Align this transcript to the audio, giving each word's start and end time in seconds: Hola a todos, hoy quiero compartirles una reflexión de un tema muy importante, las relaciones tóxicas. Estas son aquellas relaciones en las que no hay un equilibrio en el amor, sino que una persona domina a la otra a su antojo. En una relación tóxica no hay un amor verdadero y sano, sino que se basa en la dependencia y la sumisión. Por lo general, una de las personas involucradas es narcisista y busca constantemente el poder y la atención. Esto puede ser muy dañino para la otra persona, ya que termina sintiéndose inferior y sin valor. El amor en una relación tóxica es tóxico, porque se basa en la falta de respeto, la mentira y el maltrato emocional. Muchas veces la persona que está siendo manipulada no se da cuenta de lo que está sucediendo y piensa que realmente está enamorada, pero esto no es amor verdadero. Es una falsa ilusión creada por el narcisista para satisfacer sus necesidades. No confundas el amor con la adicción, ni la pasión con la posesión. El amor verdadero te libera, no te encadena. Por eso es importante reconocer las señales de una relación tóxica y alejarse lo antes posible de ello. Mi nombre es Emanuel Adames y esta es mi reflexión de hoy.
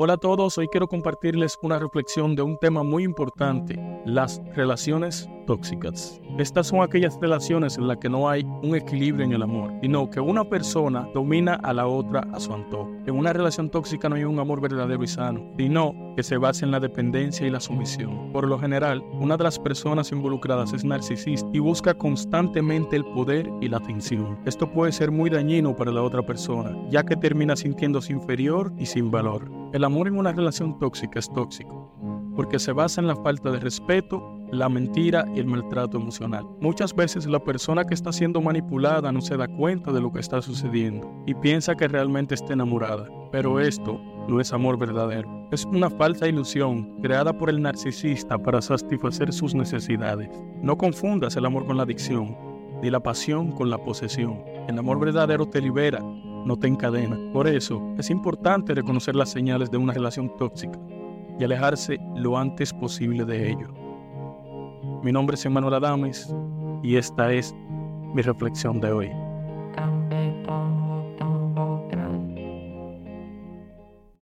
Hola 0.00 0.12
a 0.12 0.16
todos, 0.16 0.56
hoy 0.58 0.68
quiero 0.68 0.86
compartirles 0.86 1.58
una 1.60 1.76
reflexión 1.76 2.36
de 2.36 2.42
un 2.42 2.56
tema 2.56 2.84
muy 2.84 3.02
importante, 3.02 3.74
las 4.08 4.42
relaciones 4.54 5.28
tóxicas. 5.46 6.20
Estas 6.38 6.68
son 6.68 6.82
aquellas 6.82 7.18
relaciones 7.20 7.78
en 7.78 7.88
las 7.88 7.96
que 7.98 8.08
no 8.08 8.28
hay 8.28 8.44
un 8.62 8.74
equilibrio 8.74 9.24
en 9.24 9.32
el 9.32 9.42
amor, 9.42 9.72
sino 9.80 10.10
que 10.10 10.20
una 10.20 10.44
persona 10.44 11.08
domina 11.14 11.54
a 11.54 11.72
la 11.72 11.86
otra 11.86 12.26
a 12.32 12.40
su 12.40 12.52
antojo. 12.52 12.90
En 13.06 13.16
una 13.16 13.32
relación 13.32 13.70
tóxica 13.70 14.08
no 14.08 14.16
hay 14.16 14.24
un 14.24 14.38
amor 14.38 14.60
verdadero 14.60 15.02
y 15.02 15.06
sano, 15.06 15.52
sino 15.56 15.94
que 16.16 16.22
se 16.22 16.36
basa 16.36 16.64
en 16.64 16.70
la 16.70 16.80
dependencia 16.80 17.46
y 17.46 17.50
la 17.50 17.60
sumisión. 17.60 18.30
Por 18.32 18.46
lo 18.46 18.58
general, 18.58 19.02
una 19.12 19.36
de 19.36 19.44
las 19.44 19.58
personas 19.58 20.12
involucradas 20.12 20.72
es 20.72 20.84
narcisista 20.84 21.48
y 21.52 21.58
busca 21.58 21.94
constantemente 21.94 22.96
el 22.96 23.04
poder 23.04 23.50
y 23.60 23.68
la 23.68 23.78
atención. 23.78 24.38
Esto 24.44 24.70
puede 24.70 24.92
ser 24.92 25.10
muy 25.10 25.30
dañino 25.30 25.74
para 25.74 25.92
la 25.92 26.02
otra 26.02 26.24
persona, 26.24 26.76
ya 26.90 27.04
que 27.04 27.16
termina 27.16 27.56
sintiéndose 27.56 28.12
inferior 28.12 28.72
y 28.78 28.86
sin 28.86 29.10
valor. 29.10 29.50
El 29.72 29.84
amor 29.84 30.08
en 30.08 30.18
una 30.18 30.32
relación 30.32 30.78
tóxica 30.78 31.18
es 31.18 31.32
tóxico, 31.32 31.92
porque 32.38 32.60
se 32.60 32.70
basa 32.70 33.00
en 33.00 33.08
la 33.08 33.16
falta 33.16 33.50
de 33.50 33.58
respeto, 33.58 34.22
la 34.52 34.68
mentira 34.68 35.24
y 35.34 35.40
el 35.40 35.46
maltrato 35.46 35.96
emocional. 35.96 36.46
Muchas 36.60 36.94
veces 36.94 37.26
la 37.26 37.42
persona 37.42 37.82
que 37.82 37.94
está 37.94 38.12
siendo 38.12 38.40
manipulada 38.40 39.10
no 39.10 39.20
se 39.20 39.36
da 39.36 39.48
cuenta 39.48 39.90
de 39.90 40.00
lo 40.00 40.12
que 40.12 40.20
está 40.20 40.40
sucediendo 40.40 41.12
y 41.26 41.34
piensa 41.34 41.74
que 41.74 41.88
realmente 41.88 42.36
está 42.36 42.52
enamorada, 42.52 43.08
pero 43.32 43.58
esto 43.58 44.00
no 44.28 44.40
es 44.40 44.52
amor 44.52 44.78
verdadero. 44.78 45.48
Es 45.50 45.64
una 45.64 45.90
falsa 45.90 46.28
ilusión 46.28 47.02
creada 47.02 47.36
por 47.36 47.50
el 47.50 47.60
narcisista 47.60 48.38
para 48.38 48.62
satisfacer 48.62 49.32
sus 49.32 49.56
necesidades. 49.56 50.30
No 50.62 50.78
confundas 50.78 51.34
el 51.34 51.44
amor 51.44 51.66
con 51.66 51.76
la 51.76 51.82
adicción, 51.82 52.36
ni 52.80 52.88
la 52.88 53.00
pasión 53.00 53.50
con 53.50 53.68
la 53.68 53.78
posesión. 53.78 54.44
El 54.68 54.78
amor 54.78 55.00
verdadero 55.00 55.46
te 55.46 55.60
libera, 55.60 55.98
no 55.98 56.56
te 56.56 56.68
encadena. 56.68 57.18
Por 57.32 57.48
eso 57.48 57.82
es 57.98 58.10
importante 58.10 58.76
reconocer 58.76 59.16
las 59.16 59.30
señales 59.30 59.72
de 59.72 59.78
una 59.78 59.92
relación 59.92 60.30
tóxica 60.38 60.78
y 61.38 61.44
alejarse 61.44 61.98
lo 62.16 62.36
antes 62.36 62.72
posible 62.72 63.24
de 63.24 63.50
ello. 63.50 63.68
Mi 65.02 65.12
nombre 65.12 65.34
es 65.34 65.46
Emanuel 65.46 65.74
Adames 65.74 66.34
y 66.82 66.96
esta 66.96 67.32
es 67.32 67.54
mi 68.14 68.22
reflexión 68.22 68.80
de 68.80 68.92
hoy. 68.92 69.27